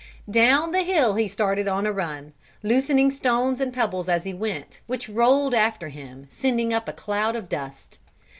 [0.31, 4.79] Down the hill he started on a run, loosening stones and pebbles as he went,
[4.87, 7.99] which rolled after him sending up a cloud of dust.